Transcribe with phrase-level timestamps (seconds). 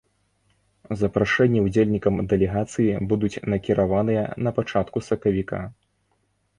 [1.01, 5.67] Запрашэнні ўдзельнікам дэлегацыі будуць накіраваныя на пачатку сакавіка.